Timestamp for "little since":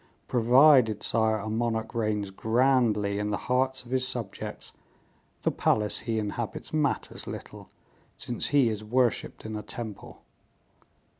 7.27-8.47